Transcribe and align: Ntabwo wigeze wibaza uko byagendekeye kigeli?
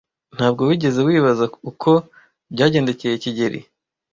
Ntabwo 0.35 0.61
wigeze 0.69 0.99
wibaza 1.07 1.45
uko 1.71 1.91
byagendekeye 2.53 3.15
kigeli? 3.23 3.59